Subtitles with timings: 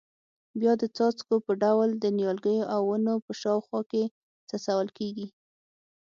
[0.59, 4.03] بیا د څاڅکو په ډول د نیالګیو او ونو په شاوخوا کې
[4.49, 5.27] څڅول کېږي.